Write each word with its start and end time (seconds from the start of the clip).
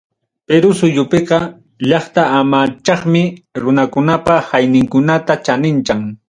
Perú 0.47 0.69
suyupiqa, 0.79 1.39
llaqta 1.89 2.21
amachaqmi 2.39 3.23
runakunapa 3.63 4.33
hayñinkunata 4.49 5.33
chaninchan. 5.45 6.01